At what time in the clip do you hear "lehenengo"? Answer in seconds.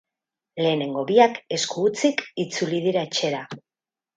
0.63-1.03